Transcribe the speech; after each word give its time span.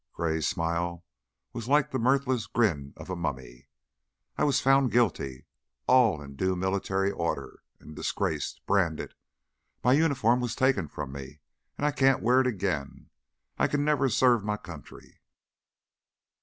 Gray's 0.13 0.47
smile 0.47 1.05
was 1.53 1.67
like 1.67 1.91
the 1.91 1.99
mirthless 1.99 2.47
grin 2.47 2.91
of 2.97 3.11
a 3.11 3.15
mummy. 3.15 3.67
"I 4.35 4.43
was 4.43 4.59
found 4.59 4.91
guilty, 4.91 5.45
all 5.85 6.23
in 6.23 6.35
due 6.35 6.55
military 6.55 7.11
order, 7.11 7.61
and 7.79 7.95
disgraced, 7.95 8.65
branded! 8.65 9.13
My 9.83 9.93
uniform 9.93 10.39
was 10.39 10.55
taken 10.55 10.87
from 10.87 11.11
me, 11.11 11.41
and 11.77 11.85
I 11.85 11.91
can't 11.91 12.23
wear 12.23 12.41
it 12.41 12.47
again. 12.47 13.11
I 13.59 13.67
can 13.67 13.85
never 13.85 14.05
again 14.05 14.13
serve 14.13 14.43
my 14.43 14.57
country. 14.57 15.21